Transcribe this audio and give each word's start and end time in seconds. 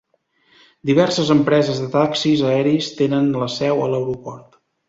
Diverses 0.89 1.29
empreses 1.35 1.83
de 1.83 1.91
taxis 1.97 2.43
aeris 2.55 2.91
tenen 3.03 3.31
la 3.43 3.53
seu 3.61 3.85
a 3.89 3.93
l'aeroport. 3.93 4.63